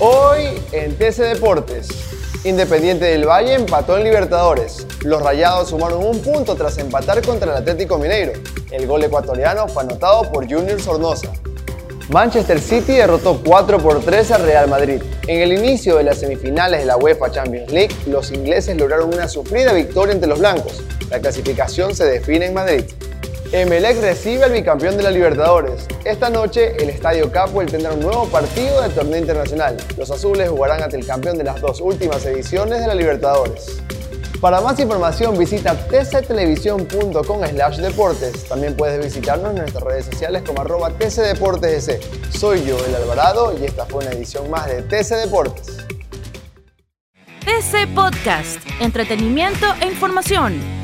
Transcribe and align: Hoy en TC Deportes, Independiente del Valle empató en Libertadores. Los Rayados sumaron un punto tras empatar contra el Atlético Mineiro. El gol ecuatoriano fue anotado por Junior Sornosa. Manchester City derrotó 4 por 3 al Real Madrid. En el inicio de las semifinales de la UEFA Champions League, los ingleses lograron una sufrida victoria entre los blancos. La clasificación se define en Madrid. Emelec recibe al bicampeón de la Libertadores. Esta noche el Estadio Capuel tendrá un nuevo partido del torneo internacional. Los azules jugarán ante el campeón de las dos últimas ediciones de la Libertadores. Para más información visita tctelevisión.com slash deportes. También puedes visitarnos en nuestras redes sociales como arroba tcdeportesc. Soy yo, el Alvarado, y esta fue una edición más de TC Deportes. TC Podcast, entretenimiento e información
Hoy 0.00 0.60
en 0.72 0.96
TC 0.96 1.18
Deportes, 1.18 1.86
Independiente 2.42 3.04
del 3.04 3.28
Valle 3.28 3.54
empató 3.54 3.96
en 3.96 4.02
Libertadores. 4.02 4.86
Los 5.02 5.22
Rayados 5.22 5.70
sumaron 5.70 6.04
un 6.04 6.20
punto 6.20 6.56
tras 6.56 6.78
empatar 6.78 7.22
contra 7.22 7.52
el 7.52 7.58
Atlético 7.58 7.96
Mineiro. 7.96 8.32
El 8.72 8.88
gol 8.88 9.04
ecuatoriano 9.04 9.68
fue 9.68 9.84
anotado 9.84 10.32
por 10.32 10.50
Junior 10.50 10.80
Sornosa. 10.80 11.32
Manchester 12.10 12.60
City 12.60 12.94
derrotó 12.94 13.40
4 13.46 13.78
por 13.78 14.04
3 14.04 14.32
al 14.32 14.42
Real 14.42 14.68
Madrid. 14.68 15.00
En 15.28 15.40
el 15.40 15.52
inicio 15.52 15.96
de 15.96 16.02
las 16.02 16.18
semifinales 16.18 16.80
de 16.80 16.86
la 16.86 16.96
UEFA 16.96 17.30
Champions 17.30 17.70
League, 17.70 17.94
los 18.06 18.32
ingleses 18.32 18.76
lograron 18.76 19.14
una 19.14 19.28
sufrida 19.28 19.72
victoria 19.72 20.12
entre 20.12 20.28
los 20.28 20.40
blancos. 20.40 20.82
La 21.08 21.20
clasificación 21.20 21.94
se 21.94 22.04
define 22.04 22.46
en 22.46 22.54
Madrid. 22.54 22.84
Emelec 23.52 24.00
recibe 24.00 24.44
al 24.44 24.52
bicampeón 24.52 24.96
de 24.96 25.02
la 25.02 25.10
Libertadores. 25.10 25.86
Esta 26.04 26.30
noche 26.30 26.76
el 26.82 26.90
Estadio 26.90 27.30
Capuel 27.30 27.70
tendrá 27.70 27.92
un 27.92 28.00
nuevo 28.00 28.26
partido 28.28 28.82
del 28.82 28.92
torneo 28.92 29.18
internacional. 29.18 29.76
Los 29.96 30.10
azules 30.10 30.48
jugarán 30.48 30.82
ante 30.82 30.96
el 30.96 31.06
campeón 31.06 31.38
de 31.38 31.44
las 31.44 31.60
dos 31.60 31.80
últimas 31.80 32.24
ediciones 32.26 32.80
de 32.80 32.86
la 32.86 32.94
Libertadores. 32.94 33.82
Para 34.40 34.60
más 34.60 34.78
información 34.78 35.38
visita 35.38 35.74
tctelevisión.com 35.74 37.46
slash 37.46 37.78
deportes. 37.78 38.44
También 38.44 38.76
puedes 38.76 39.02
visitarnos 39.02 39.50
en 39.50 39.56
nuestras 39.58 39.84
redes 39.84 40.06
sociales 40.06 40.42
como 40.44 40.60
arroba 40.60 40.90
tcdeportesc. 40.90 42.02
Soy 42.30 42.64
yo, 42.64 42.76
el 42.86 42.94
Alvarado, 42.94 43.56
y 43.58 43.64
esta 43.64 43.86
fue 43.86 44.04
una 44.04 44.12
edición 44.14 44.50
más 44.50 44.66
de 44.66 44.82
TC 44.82 45.14
Deportes. 45.16 45.78
TC 47.44 47.94
Podcast, 47.94 48.58
entretenimiento 48.80 49.66
e 49.80 49.86
información 49.86 50.83